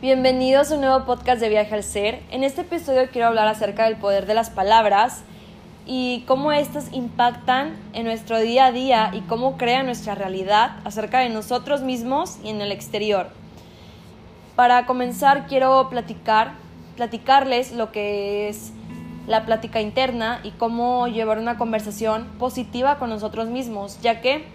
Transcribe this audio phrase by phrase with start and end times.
[0.00, 2.22] Bienvenidos a un nuevo podcast de Viaje al Ser.
[2.30, 5.24] En este episodio quiero hablar acerca del poder de las palabras
[5.84, 11.18] y cómo éstas impactan en nuestro día a día y cómo crean nuestra realidad acerca
[11.18, 13.28] de nosotros mismos y en el exterior.
[14.56, 16.52] Para comenzar quiero platicar,
[16.96, 18.72] platicarles lo que es
[19.26, 24.46] la plática interna y cómo llevar una conversación positiva con nosotros mismos, ya que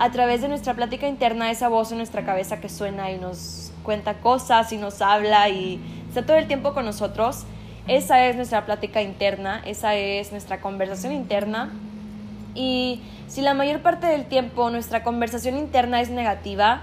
[0.00, 3.70] a través de nuestra plática interna, esa voz en nuestra cabeza que suena y nos
[3.82, 7.44] cuenta cosas y nos habla y está todo el tiempo con nosotros,
[7.86, 11.70] esa es nuestra plática interna, esa es nuestra conversación interna.
[12.54, 16.80] Y si la mayor parte del tiempo nuestra conversación interna es negativa,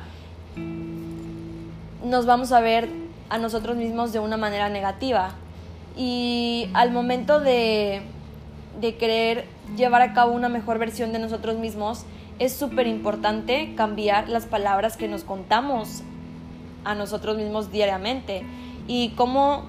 [2.03, 2.87] nos vamos a ver
[3.29, 5.31] a nosotros mismos de una manera negativa.
[5.95, 8.03] Y al momento de,
[8.79, 12.05] de querer llevar a cabo una mejor versión de nosotros mismos,
[12.39, 16.03] es súper importante cambiar las palabras que nos contamos
[16.83, 18.43] a nosotros mismos diariamente
[18.87, 19.63] y cómo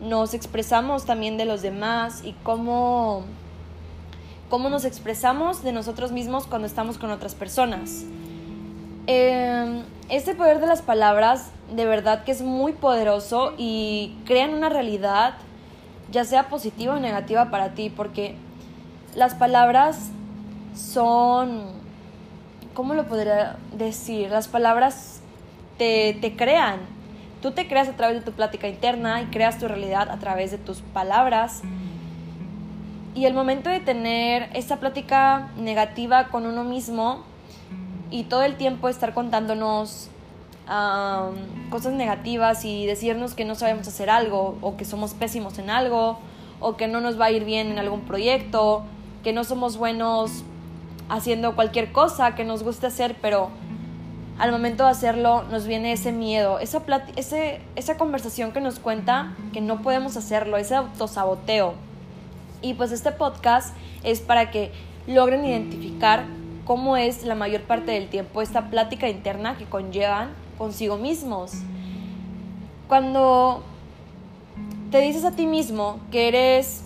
[0.00, 3.24] nos expresamos también de los demás y cómo,
[4.48, 8.04] cómo nos expresamos de nosotros mismos cuando estamos con otras personas.
[9.06, 14.68] Eh, este poder de las palabras de verdad que es muy poderoso y crean una
[14.68, 15.34] realidad
[16.10, 18.34] ya sea positiva o negativa para ti, porque
[19.14, 20.10] las palabras
[20.74, 21.62] son,
[22.74, 24.30] ¿cómo lo podría decir?
[24.30, 25.20] Las palabras
[25.78, 26.80] te, te crean.
[27.42, 30.50] Tú te creas a través de tu plática interna y creas tu realidad a través
[30.50, 31.62] de tus palabras.
[33.14, 37.24] Y el momento de tener esa plática negativa con uno mismo
[38.10, 40.10] y todo el tiempo estar contándonos
[41.68, 46.18] cosas negativas y decirnos que no sabemos hacer algo o que somos pésimos en algo
[46.60, 48.84] o que no nos va a ir bien en algún proyecto,
[49.24, 50.44] que no somos buenos
[51.10, 53.50] haciendo cualquier cosa que nos guste hacer, pero
[54.38, 56.82] al momento de hacerlo nos viene ese miedo, esa,
[57.76, 61.74] esa conversación que nos cuenta que no podemos hacerlo, ese autosaboteo.
[62.62, 64.72] Y pues este podcast es para que
[65.06, 66.24] logren identificar
[66.64, 71.52] cómo es la mayor parte del tiempo esta plática interna que conllevan consigo mismos.
[72.86, 73.62] Cuando
[74.90, 76.84] te dices a ti mismo que eres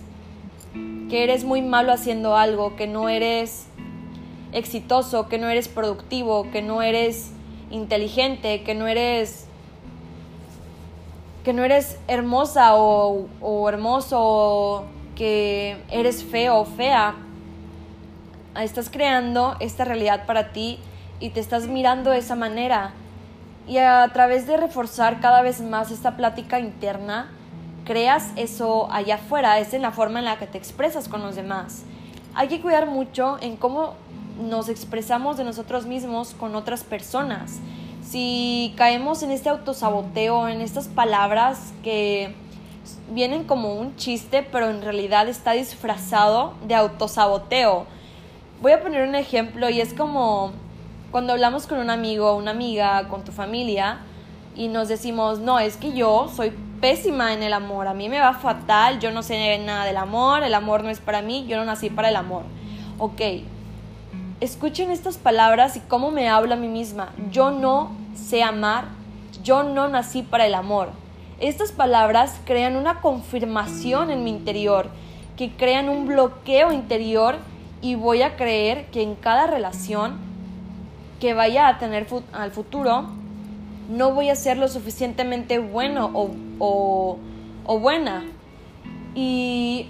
[1.09, 3.67] que eres muy malo haciendo algo, que no eres
[4.55, 7.31] exitoso, que no eres productivo, que no eres
[7.71, 9.47] inteligente, que no eres
[11.45, 17.17] que no eres hermosa o, o hermoso, que eres feo o fea,
[18.63, 20.79] estás creando esta realidad para ti
[21.21, 22.95] y te estás mirando de esa manera
[23.67, 27.31] y a través de reforzar cada vez más esta plática interna,
[27.85, 31.35] creas eso allá afuera, es en la forma en la que te expresas con los
[31.35, 31.85] demás.
[32.35, 33.95] Hay que cuidar mucho en cómo
[34.41, 37.59] nos expresamos de nosotros mismos con otras personas.
[38.03, 42.34] Si caemos en este autosaboteo, en estas palabras que
[43.11, 47.87] vienen como un chiste, pero en realidad está disfrazado de autosaboteo.
[48.61, 50.53] Voy a poner un ejemplo y es como
[51.11, 54.00] cuando hablamos con un amigo una amiga, con tu familia,
[54.56, 58.21] y nos decimos, no, es que yo soy pésima en el amor, a mí me
[58.21, 61.56] va fatal, yo no sé nada del amor, el amor no es para mí, yo
[61.56, 62.43] no nací para el amor.
[62.99, 63.21] Ok,
[64.44, 67.12] escuchen estas palabras y cómo me hablo a mí misma.
[67.31, 68.87] Yo no sé amar,
[69.43, 70.91] yo no nací para el amor.
[71.41, 74.88] Estas palabras crean una confirmación en mi interior,
[75.37, 77.37] que crean un bloqueo interior
[77.82, 80.19] y voy a creer que en cada relación
[81.21, 83.06] que vaya a tener al futuro,
[83.88, 87.19] no voy a ser lo suficientemente bueno o,
[87.66, 88.25] o buena.
[89.15, 89.88] Y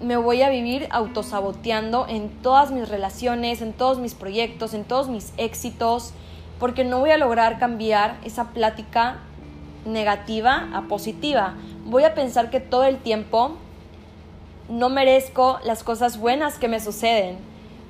[0.00, 5.08] me voy a vivir autosaboteando en todas mis relaciones, en todos mis proyectos, en todos
[5.08, 6.12] mis éxitos,
[6.58, 9.18] porque no voy a lograr cambiar esa plática
[9.84, 11.54] negativa a positiva.
[11.86, 13.56] Voy a pensar que todo el tiempo
[14.68, 17.38] no merezco las cosas buenas que me suceden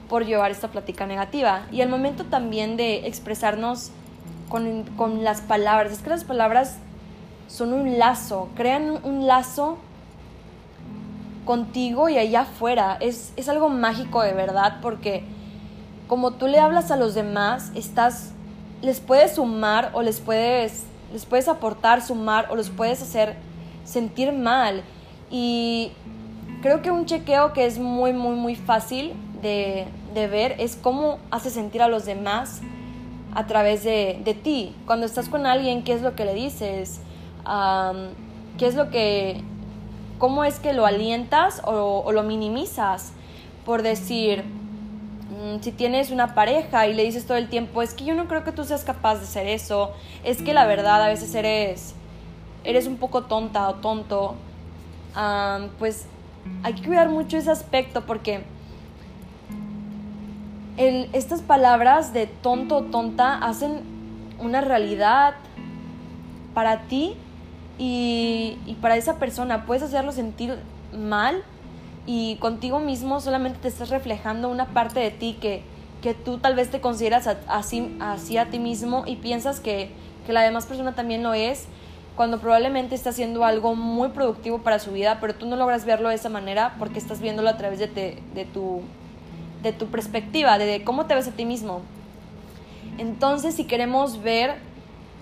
[0.08, 1.66] por llevar esta plática negativa.
[1.70, 3.90] Y el momento también de expresarnos
[4.48, 5.92] con, con las palabras.
[5.92, 6.78] Es que las palabras
[7.46, 9.78] son un lazo, crean un lazo
[11.50, 12.96] contigo y allá afuera.
[13.00, 15.24] Es, es algo mágico de verdad porque
[16.06, 18.30] como tú le hablas a los demás, estás,
[18.82, 23.34] les puedes sumar o les puedes, les puedes aportar, sumar o los puedes hacer
[23.84, 24.84] sentir mal.
[25.28, 25.90] Y
[26.62, 29.12] creo que un chequeo que es muy, muy, muy fácil
[29.42, 32.60] de, de ver es cómo hace sentir a los demás
[33.34, 34.72] a través de, de, ti.
[34.86, 37.00] Cuando estás con alguien, ¿qué es lo que le dices?
[38.56, 39.42] ¿Qué es lo que...
[40.20, 43.12] ¿Cómo es que lo alientas o, lo minimizas?
[43.64, 48.04] Por decir, mm, si tienes una pareja y le dices todo el tiempo, es que
[48.04, 51.08] yo no creo que tú seas capaz de hacer eso, es que la verdad a
[51.08, 51.94] veces eres
[52.64, 54.34] eres un poco tonta o tonto,
[55.78, 56.04] pues
[56.62, 58.44] hay que cuidar mucho ese aspecto porque
[60.76, 63.80] estas palabras de tonto o tonta hacen
[64.38, 65.36] una realidad
[66.52, 67.16] para ti
[67.80, 69.64] y, para esa persona.
[69.64, 70.56] Puedes hacerlo sentir
[70.92, 71.42] mal
[72.06, 75.62] y contigo mismo solamente te estás reflejando una parte de ti que,
[76.02, 79.90] que tú tal vez te consideras así, a ti mismo y piensas que,
[80.26, 81.66] que la demás persona también lo es,
[82.16, 86.10] cuando probablemente está haciendo algo muy productivo para su vida, pero tú no logras verlo
[86.10, 87.86] de esa manera porque estás viéndolo a través de,
[88.34, 88.82] de, tu,
[89.62, 91.80] de tu perspectiva, de cómo te ves a ti mismo.
[92.98, 94.56] Entonces, si queremos ver,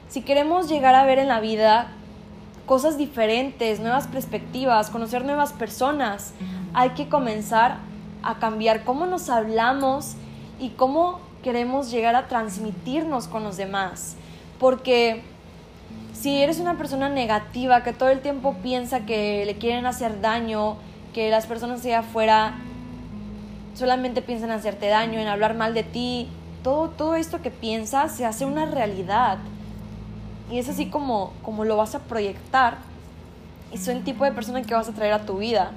[0.09, 1.93] si queremos llegar a ver en la vida
[2.69, 6.35] cosas diferentes, nuevas perspectivas, conocer nuevas personas,
[6.75, 7.79] hay que comenzar
[8.23, 10.17] a cambiar cómo nos hablamos
[10.61, 14.17] y cómo queremos llegar a transmitirnos con los demás.
[14.61, 15.23] Porque
[16.13, 20.77] si eres una persona negativa que todo el tiempo piensa que le quieren hacer daño,
[21.15, 22.55] que las personas allá afuera
[23.75, 26.29] solamente piensan en hacerte daño, en hablar mal de ti,
[26.63, 29.39] todo, todo esto que piensas se hace una realidad.
[30.51, 32.79] Y es así como, como lo vas a proyectar.
[33.73, 35.73] Y son el tipo de persona que vas a traer a tu vida.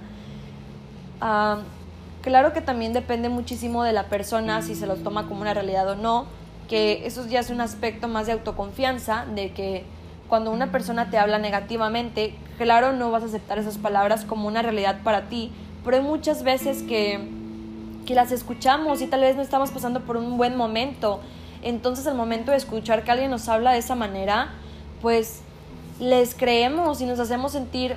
[2.21, 5.89] Claro que también depende muchísimo de la persona si se los toma como una realidad
[5.89, 6.25] o no,
[6.69, 9.85] que eso ya es un aspecto más de autoconfianza, de que
[10.29, 14.61] cuando una persona te habla negativamente, claro, no vas a aceptar esas palabras como una
[14.61, 15.51] realidad para ti,
[15.83, 17.27] pero hay muchas veces que,
[18.05, 21.21] que las escuchamos y tal vez no estamos pasando por un buen momento.
[21.63, 24.51] Entonces al momento de escuchar que alguien nos habla de esa manera,
[25.01, 25.41] pues
[25.99, 27.95] les creemos y nos hacemos sentir,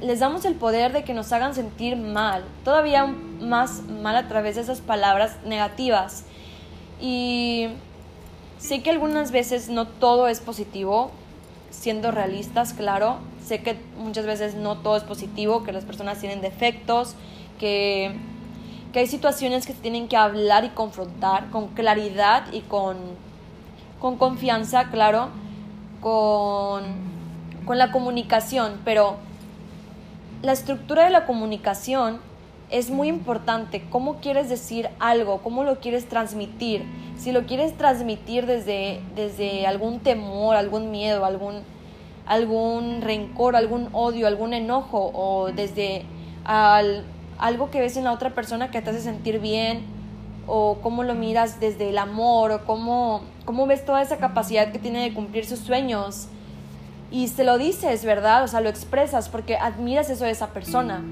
[0.00, 4.56] les damos el poder de que nos hagan sentir mal, todavía más mal a través
[4.56, 6.24] de esas palabras negativas.
[7.00, 7.68] Y
[8.58, 11.10] sé que algunas veces no todo es positivo,
[11.70, 13.18] siendo realistas, claro.
[13.44, 17.14] Sé que muchas veces no todo es positivo, que las personas tienen defectos,
[17.58, 18.14] que,
[18.92, 22.96] que hay situaciones que se tienen que hablar y confrontar con claridad y con,
[24.00, 25.28] con confianza, claro,
[26.06, 26.84] con,
[27.64, 29.16] con la comunicación, pero
[30.40, 32.20] la estructura de la comunicación
[32.70, 33.82] es muy importante.
[33.90, 35.38] ¿Cómo quieres decir algo?
[35.38, 36.84] ¿Cómo lo quieres transmitir?
[37.18, 41.62] Si lo quieres transmitir desde, desde algún temor, algún miedo, algún,
[42.24, 46.04] algún rencor, algún odio, algún enojo, o desde
[46.44, 49.80] algo que ves en la otra persona que te hace sentir bien,
[50.46, 54.78] o cómo lo miras desde el amor, o cómo, cómo ves toda esa capacidad que
[54.78, 56.28] tiene de cumplir sus sueños.
[57.10, 58.44] Y se lo dices, ¿verdad?
[58.44, 61.02] O sea, lo expresas porque admiras eso de esa persona.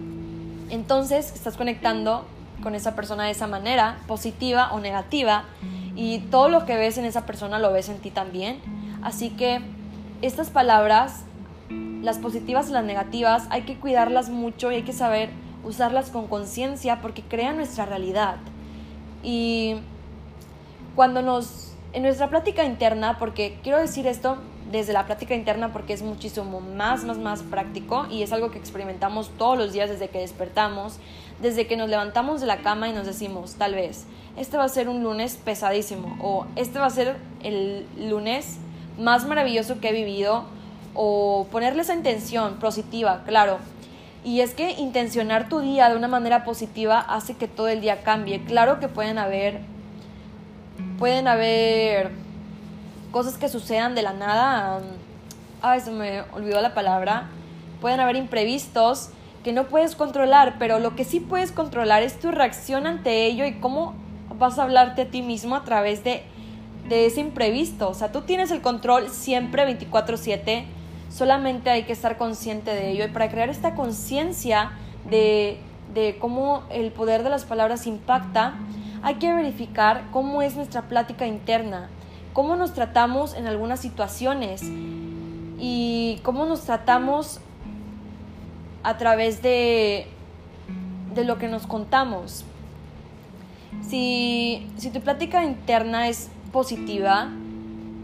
[0.70, 2.25] Entonces estás conectando
[2.62, 5.44] con esa persona de esa manera, positiva o negativa,
[5.96, 8.60] y todo lo que ves en esa persona lo ves en ti también.
[9.02, 9.60] Así que
[10.22, 11.25] estas palabras,
[12.02, 15.31] las positivas y las negativas, hay que cuidarlas mucho y hay que saber
[15.62, 18.36] usarlas con conciencia porque crean nuestra realidad.
[19.25, 19.76] Y
[20.94, 24.38] cuando nos, en nuestra plática interna, porque quiero decir esto
[24.71, 28.59] desde la plática interna porque es muchísimo más, más, más práctico y es algo que
[28.59, 30.99] experimentamos todos los días desde que despertamos,
[31.41, 34.05] desde que nos levantamos de la cama y nos decimos, tal vez,
[34.37, 38.58] este va a ser un lunes pesadísimo o este va a ser el lunes
[38.98, 40.44] más maravilloso que he vivido
[40.94, 43.58] o ponerle esa intención positiva, claro.
[44.24, 48.02] Y es que intencionar tu día de una manera positiva hace que todo el día
[48.02, 48.43] cambie.
[48.44, 49.60] Claro que pueden haber
[50.98, 52.10] pueden haber
[53.10, 54.81] cosas que sucedan de la nada.
[55.62, 57.28] Ay, se me olvidó la palabra.
[57.81, 59.10] Pueden haber imprevistos
[59.44, 63.44] que no puedes controlar, pero lo que sí puedes controlar es tu reacción ante ello
[63.44, 63.94] y cómo
[64.38, 66.22] vas a hablarte a ti mismo a través de,
[66.88, 67.90] de ese imprevisto.
[67.90, 70.64] O sea, tú tienes el control siempre 24/7,
[71.15, 73.05] solamente hay que estar consciente de ello.
[73.05, 74.73] Y para crear esta conciencia
[75.09, 75.59] de,
[75.94, 78.55] de cómo el poder de las palabras impacta,
[79.03, 81.89] hay que verificar cómo es nuestra plática interna
[82.35, 84.61] cómo nos tratamos en algunas situaciones
[85.59, 87.41] y cómo nos tratamos
[88.83, 90.09] a través de,
[91.15, 92.44] de lo que nos contamos.
[93.89, 97.29] Si, si tu plática interna es positiva,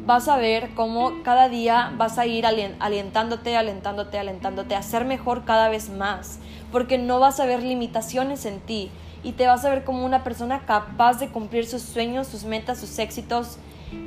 [0.06, 5.44] vas a ver cómo cada día vas a ir alentándote, alentándote, alentándote a ser mejor
[5.44, 6.38] cada vez más,
[6.72, 8.90] porque no vas a ver limitaciones en ti
[9.22, 12.78] y te vas a ver como una persona capaz de cumplir sus sueños, sus metas,
[12.78, 13.58] sus éxitos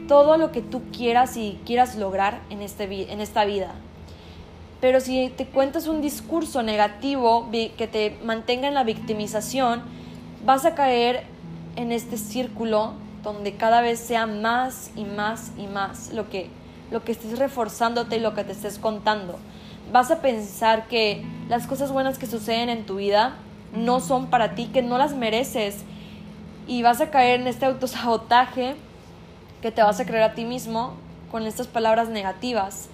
[0.08, 3.72] todo lo que tú quieras y quieras lograr en, este, en esta vida.
[4.82, 9.82] Pero si te cuentas un discurso negativo que te mantenga en la victimización,
[10.46, 11.24] vas a caer
[11.76, 16.50] en este círculo donde cada vez sea más y más y más lo que,
[16.92, 19.39] lo que estés reforzándote y lo que te estés contando.
[19.92, 23.36] Vas a pensar que las cosas buenas que suceden en tu vida
[23.74, 25.84] no son para ti, que no las mereces
[26.68, 28.75] y vas a caer en este autosabotaje
[29.62, 30.94] que te vas a creer a ti mismo
[31.32, 32.89] con estas palabras negativas.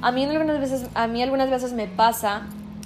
[0.00, 2.42] A mí algunas veces, a mí algunas veces me pasa,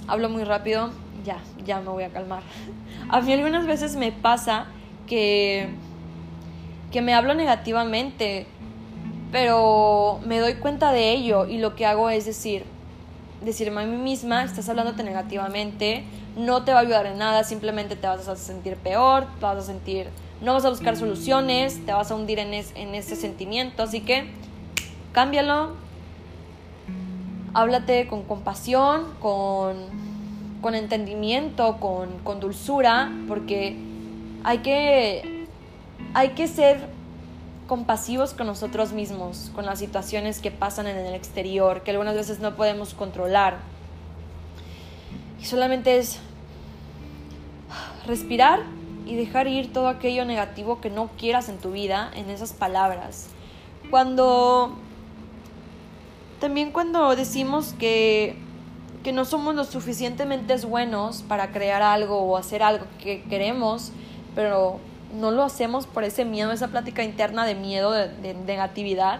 [0.07, 0.91] hablo muy rápido,
[1.25, 2.43] ya, ya me voy a calmar.
[3.09, 4.65] A mí algunas veces me pasa
[5.05, 5.69] que,
[6.91, 8.47] que me hablo negativamente,
[9.31, 12.63] pero me doy cuenta de ello y lo que hago es decir,
[13.43, 16.03] decirme a mí misma, estás hablándote negativamente,
[16.37, 19.57] no te va a ayudar en nada, simplemente te vas a sentir peor, te vas
[19.57, 20.07] a sentir,
[20.41, 24.25] no vas a buscar soluciones, te vas a hundir en, en ese sentimiento, así que
[25.11, 25.71] cámbialo,
[27.53, 29.77] háblate con compasión, con,
[30.61, 33.75] con entendimiento, con, con, dulzura, porque
[34.43, 35.36] hay que,
[36.17, 36.79] hay que ser
[37.67, 42.39] compasivos con nosotros mismos, con las situaciones que pasan en el exterior, que algunas veces
[42.39, 43.59] no podemos controlar.
[45.39, 46.17] Y solamente es
[48.07, 48.61] respirar
[49.05, 53.27] y dejar ir todo aquello negativo que no quieras en tu vida en esas palabras.
[53.91, 54.75] Cuando
[56.39, 58.35] también cuando decimos que,
[59.03, 63.91] que no somos lo suficientemente buenos para crear algo o hacer algo que queremos,
[64.33, 64.79] pero
[65.13, 69.19] no lo hacemos por ese miedo, esa plática interna de miedo, de, negatividad,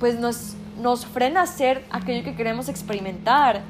[0.00, 3.62] pues nos, nos frena a hacer aquello que queremos experimentar.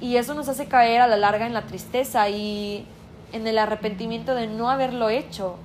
[0.00, 2.86] Y eso nos hace caer a la larga en la tristeza y
[3.32, 5.56] en el arrepentimiento de no haberlo hecho.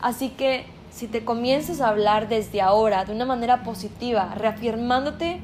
[0.00, 5.40] Así que si te comienzas a hablar desde ahora de una manera positiva, reafirmándote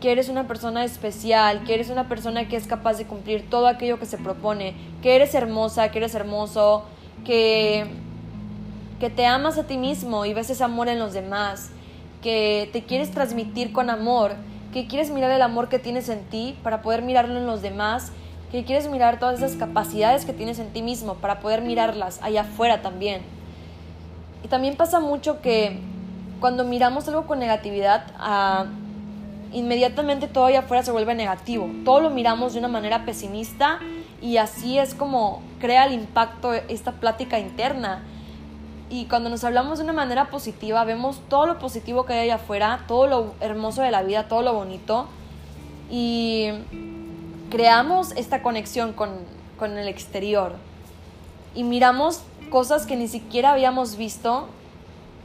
[0.00, 3.66] que eres una persona especial, que eres una persona que es capaz de cumplir todo
[3.66, 6.84] aquello que se propone, que eres hermosa, que eres hermoso,
[7.24, 7.86] que
[9.00, 11.70] que te amas a ti mismo y ves ese amor en los demás,
[12.22, 14.32] que te quieres transmitir con amor,
[14.72, 18.12] que quieres mirar el amor que tienes en ti para poder mirarlo en los demás,
[18.50, 22.42] que quieres mirar todas esas capacidades que tienes en ti mismo para poder mirarlas allá
[22.42, 23.22] afuera también.
[24.44, 25.78] Y también pasa mucho que
[26.40, 28.66] cuando miramos algo con negatividad, ah,
[29.52, 31.70] inmediatamente todo allá afuera se vuelve negativo.
[31.84, 33.80] Todo lo miramos de una manera pesimista
[34.20, 38.02] y así es como crea el impacto esta plática interna
[38.90, 42.36] y cuando nos hablamos de una manera positiva, vemos todo lo positivo que hay allá
[42.36, 45.06] afuera, todo lo hermoso de la vida, todo lo bonito
[45.90, 46.48] y
[47.50, 49.10] creamos esta conexión con,
[49.58, 50.56] con el exterior
[51.54, 54.48] y miramos cosas que ni siquiera habíamos visto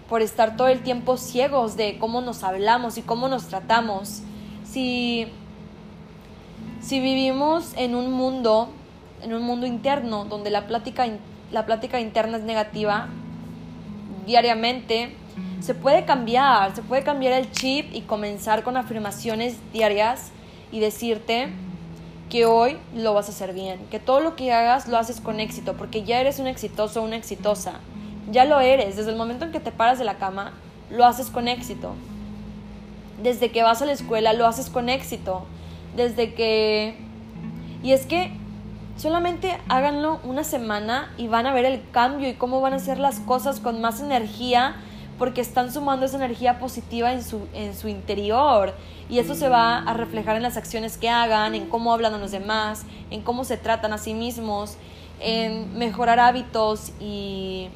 [0.10, 4.22] por estar todo el tiempo ciegos de cómo nos hablamos y cómo nos tratamos.
[4.66, 5.28] Si,
[6.82, 8.70] si vivimos en un mundo,
[9.22, 11.08] en un mundo interno donde la plática,
[11.52, 13.08] la plática interna es negativa,
[14.26, 15.16] diariamente,
[15.62, 20.32] se puede cambiar, se puede cambiar el chip y comenzar con afirmaciones diarias
[20.72, 21.50] y decirte
[22.30, 25.40] que hoy lo vas a hacer bien, que todo lo que hagas lo haces con
[25.40, 27.74] éxito, porque ya eres un exitoso o una exitosa,
[28.32, 30.54] ya lo eres, desde el momento en que te paras de la cama,
[30.90, 31.94] lo haces con éxito,
[33.22, 35.46] desde que vas a la escuela, lo haces con éxito,
[35.96, 36.96] desde que...
[37.84, 38.32] Y es que
[38.98, 43.00] Solamente háganlo una semana y van a ver el cambio y cómo van a hacer
[43.00, 44.76] las cosas con más energía
[45.18, 48.74] porque están sumando esa energía positiva en su, en su interior
[49.10, 52.18] y eso se va a reflejar en las acciones que hagan, en cómo hablan a
[52.18, 54.78] los demás, en cómo se tratan a sí mismos,
[55.20, 57.70] en mejorar hábitos y,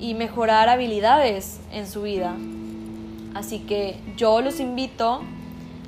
[0.00, 2.34] y mejorar habilidades en su vida.
[3.34, 5.22] Así que yo los invito,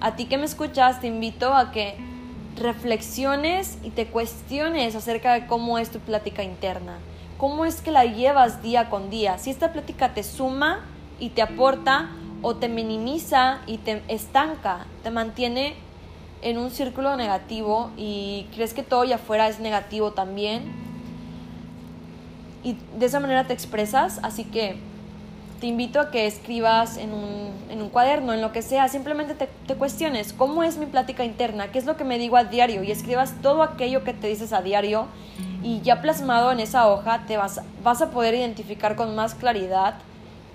[0.00, 2.07] a ti que me escuchas, te invito a que
[2.58, 6.98] reflexiones y te cuestiones acerca de cómo es tu plática interna,
[7.36, 10.84] cómo es que la llevas día con día, si esta plática te suma
[11.18, 12.10] y te aporta
[12.42, 15.74] o te minimiza y te estanca, te mantiene
[16.42, 20.72] en un círculo negativo y crees que todo allá afuera es negativo también.
[22.62, 24.78] Y de esa manera te expresas, así que
[25.60, 29.34] te invito a que escribas en un, en un cuaderno, en lo que sea, simplemente
[29.34, 32.82] te, cuestiones cómo es mi plática interna, qué es lo que me digo a diario
[32.82, 35.06] y escribas todo aquello que te dices a diario
[35.62, 39.94] y ya plasmado en esa hoja te vas, vas a poder identificar con más claridad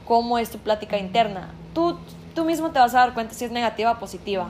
[0.06, 1.50] cómo es tu plática interna.
[1.74, 1.98] Tú,
[2.34, 4.50] tú mismo te vas a dar cuenta si es negativa o positiva.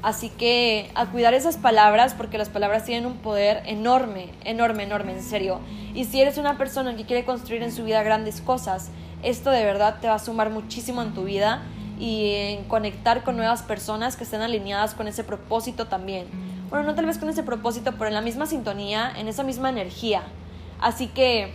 [0.00, 5.12] Así que a cuidar esas palabras porque las palabras tienen un poder enorme, enorme, enorme,
[5.12, 5.58] en serio.
[5.92, 8.90] Y si eres una persona que quiere construir en su vida grandes cosas,
[9.22, 11.62] esto de verdad te va a sumar muchísimo en tu vida
[11.98, 16.26] y en conectar con nuevas personas que estén alineadas con ese propósito también.
[16.70, 19.70] Bueno, no tal vez con ese propósito, pero en la misma sintonía, en esa misma
[19.70, 20.22] energía.
[20.80, 21.52] Así que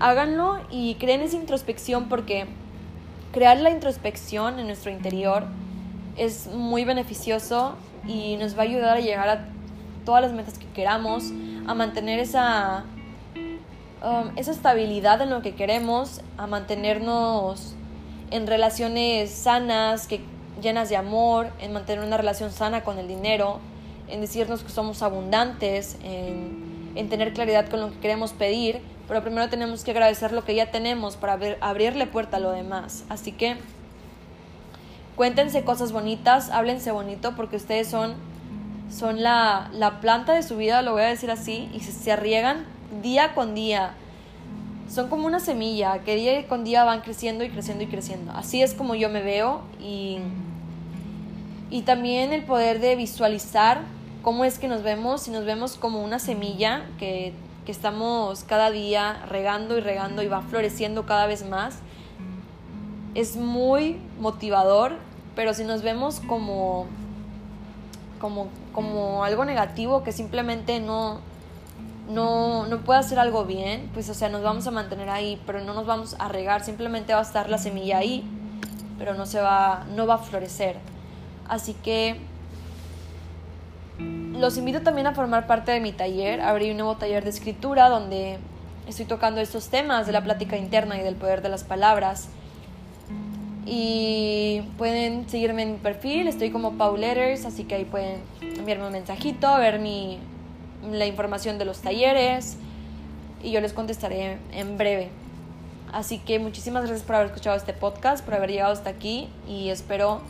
[0.00, 2.46] háganlo y creen esa introspección porque
[3.32, 5.44] crear la introspección en nuestro interior
[6.16, 7.76] es muy beneficioso
[8.08, 9.48] y nos va a ayudar a llegar a
[10.04, 11.30] todas las metas que queramos,
[11.66, 12.84] a mantener esa,
[14.02, 17.74] um, esa estabilidad en lo que queremos, a mantenernos
[18.30, 20.20] en relaciones sanas, que,
[20.60, 23.60] llenas de amor, en mantener una relación sana con el dinero,
[24.08, 29.22] en decirnos que somos abundantes, en, en tener claridad con lo que queremos pedir, pero
[29.22, 33.04] primero tenemos que agradecer lo que ya tenemos para abrirle puerta a lo demás.
[33.08, 33.56] Así que
[35.16, 38.14] cuéntense cosas bonitas, háblense bonito, porque ustedes son,
[38.90, 42.12] son la, la planta de su vida, lo voy a decir así, y se, se
[43.02, 43.94] día con día.
[44.88, 48.32] Son como una semilla que día con día van creciendo y creciendo y creciendo.
[48.32, 50.18] Así es como yo me veo y,
[51.70, 53.82] y también el poder de visualizar
[54.22, 57.32] cómo es que nos vemos, si nos vemos como una semilla que,
[57.64, 61.78] que estamos cada día regando y regando y va floreciendo cada vez más,
[63.14, 64.96] es muy motivador,
[65.34, 66.86] pero si nos vemos como,
[68.20, 71.20] como, como algo negativo que simplemente no,
[72.08, 75.62] no, no puede hacer algo bien, pues o sea, nos vamos a mantener ahí, pero
[75.62, 78.24] no nos vamos a regar, simplemente va a estar la semilla ahí,
[78.98, 80.76] pero no se va, no va a florecer.
[81.48, 82.20] Así que
[83.98, 86.40] los invito también a formar parte de mi taller.
[86.40, 88.38] Abrí un nuevo taller de escritura donde
[88.86, 92.28] estoy tocando estos temas de la plática interna y del poder de las palabras.
[93.66, 98.86] Y pueden seguirme en mi perfil, estoy como Paul Letters, así que ahí pueden enviarme
[98.86, 100.18] un mensajito, ver mi,
[100.88, 102.56] la información de los talleres
[103.42, 105.10] y yo les contestaré en breve.
[105.92, 109.70] Así que muchísimas gracias por haber escuchado este podcast, por haber llegado hasta aquí y
[109.70, 110.20] espero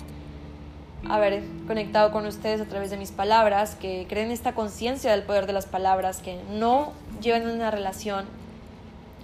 [1.08, 5.46] haber conectado con ustedes a través de mis palabras, que creen esta conciencia del poder
[5.46, 8.26] de las palabras, que no lleven una relación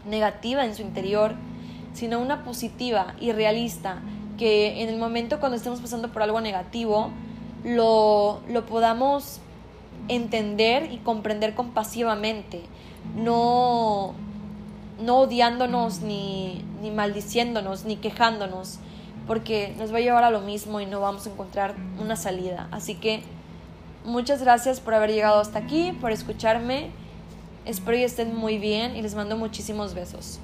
[0.06, 1.34] negativa en su interior,
[1.94, 4.00] sino una positiva y realista,
[4.38, 7.10] que en el momento cuando estemos pasando por algo negativo,
[7.64, 9.40] lo, lo podamos
[10.08, 12.62] entender y comprender compasivamente,
[13.16, 14.14] no,
[15.00, 18.78] no odiándonos ni, ni maldiciéndonos ni quejándonos,
[19.26, 22.68] porque nos va a llevar a lo mismo y no vamos a encontrar una salida.
[22.70, 23.22] Así que
[24.04, 26.90] muchas gracias por haber llegado hasta aquí, por escucharme.
[27.64, 30.38] Espero que estén muy bien y les mando muchísimos besos.